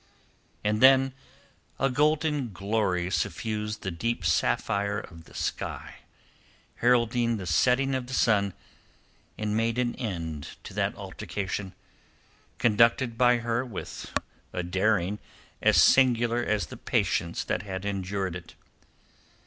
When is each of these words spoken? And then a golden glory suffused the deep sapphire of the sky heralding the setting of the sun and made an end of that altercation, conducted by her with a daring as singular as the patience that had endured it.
And 0.63 0.81
then 0.81 1.13
a 1.77 1.87
golden 1.91 2.51
glory 2.51 3.11
suffused 3.11 3.83
the 3.83 3.91
deep 3.91 4.25
sapphire 4.25 4.97
of 4.97 5.25
the 5.25 5.35
sky 5.35 5.97
heralding 6.77 7.37
the 7.37 7.45
setting 7.45 7.93
of 7.93 8.07
the 8.07 8.15
sun 8.15 8.53
and 9.37 9.55
made 9.55 9.77
an 9.77 9.93
end 9.97 10.57
of 10.67 10.73
that 10.75 10.95
altercation, 10.95 11.75
conducted 12.57 13.15
by 13.15 13.37
her 13.45 13.63
with 13.63 14.11
a 14.53 14.63
daring 14.63 15.19
as 15.61 15.77
singular 15.77 16.41
as 16.43 16.65
the 16.65 16.77
patience 16.77 17.43
that 17.43 17.61
had 17.61 17.85
endured 17.85 18.35
it. 18.35 18.55